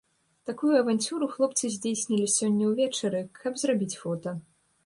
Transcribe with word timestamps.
Такую 0.49 0.71
аванцюру 0.77 1.27
хлопцы 1.33 1.69
здзейснілі 1.75 2.31
сёння 2.39 2.73
ўвечары, 2.73 3.23
каб 3.45 3.63
зрабіць 3.65 3.95
фота. 4.01 4.39